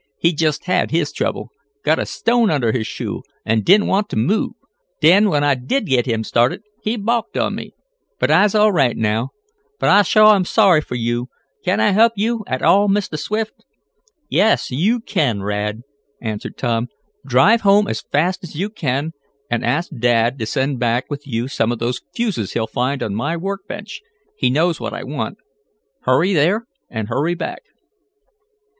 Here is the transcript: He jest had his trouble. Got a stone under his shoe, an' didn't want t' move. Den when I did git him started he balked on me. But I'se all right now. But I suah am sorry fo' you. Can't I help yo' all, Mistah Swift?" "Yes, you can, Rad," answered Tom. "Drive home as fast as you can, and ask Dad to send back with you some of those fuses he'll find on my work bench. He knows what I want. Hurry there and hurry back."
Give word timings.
He 0.17 0.33
jest 0.33 0.65
had 0.65 0.89
his 0.89 1.11
trouble. 1.11 1.49
Got 1.85 1.99
a 1.99 2.07
stone 2.07 2.49
under 2.49 2.71
his 2.71 2.87
shoe, 2.87 3.21
an' 3.45 3.61
didn't 3.61 3.85
want 3.85 4.09
t' 4.09 4.15
move. 4.17 4.53
Den 4.99 5.29
when 5.29 5.43
I 5.43 5.53
did 5.53 5.85
git 5.85 6.07
him 6.07 6.23
started 6.23 6.63
he 6.81 6.97
balked 6.97 7.37
on 7.37 7.53
me. 7.53 7.75
But 8.19 8.31
I'se 8.31 8.55
all 8.55 8.71
right 8.71 8.97
now. 8.97 9.29
But 9.79 9.89
I 9.89 10.01
suah 10.01 10.33
am 10.33 10.43
sorry 10.43 10.81
fo' 10.81 10.95
you. 10.95 11.27
Can't 11.63 11.79
I 11.79 11.91
help 11.91 12.13
yo' 12.15 12.43
all, 12.61 12.87
Mistah 12.87 13.15
Swift?" 13.19 13.53
"Yes, 14.27 14.71
you 14.71 15.01
can, 15.01 15.43
Rad," 15.43 15.81
answered 16.19 16.57
Tom. 16.57 16.87
"Drive 17.23 17.61
home 17.61 17.87
as 17.87 18.01
fast 18.01 18.43
as 18.43 18.55
you 18.55 18.71
can, 18.71 19.11
and 19.51 19.63
ask 19.63 19.91
Dad 19.95 20.39
to 20.39 20.47
send 20.47 20.79
back 20.79 21.11
with 21.11 21.27
you 21.27 21.47
some 21.47 21.71
of 21.71 21.77
those 21.77 22.01
fuses 22.15 22.53
he'll 22.53 22.65
find 22.65 23.03
on 23.03 23.13
my 23.13 23.37
work 23.37 23.67
bench. 23.67 24.01
He 24.35 24.49
knows 24.49 24.79
what 24.79 24.95
I 24.95 25.03
want. 25.03 25.37
Hurry 26.05 26.33
there 26.33 26.65
and 26.89 27.07
hurry 27.07 27.35
back." 27.35 27.61